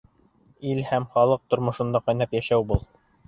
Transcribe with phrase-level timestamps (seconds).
[0.69, 2.83] Ил һәм халыҡ тормошонда ҡайнап йәшәү был.